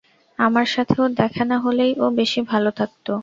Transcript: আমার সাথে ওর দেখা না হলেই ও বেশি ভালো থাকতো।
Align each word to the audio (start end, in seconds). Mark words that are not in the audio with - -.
আমার 0.39 0.67
সাথে 0.67 0.95
ওর 0.99 1.11
দেখা 1.15 1.43
না 1.45 1.57
হলেই 1.57 1.91
ও 1.97 2.05
বেশি 2.19 2.39
ভালো 2.51 2.69
থাকতো। 2.79 3.11